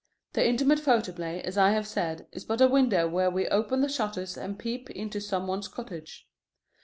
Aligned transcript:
The 0.33 0.43
Intimate 0.49 0.79
Photoplay, 0.79 1.41
as 1.43 1.59
I 1.59 1.73
have 1.73 1.85
said, 1.85 2.25
is 2.31 2.43
but 2.43 2.59
a 2.59 2.67
window 2.67 3.07
where 3.07 3.29
we 3.29 3.47
open 3.49 3.81
the 3.81 3.87
shutters 3.87 4.35
and 4.35 4.57
peep 4.57 4.89
into 4.89 5.21
some 5.21 5.45
one's 5.45 5.67
cottage. 5.67 6.27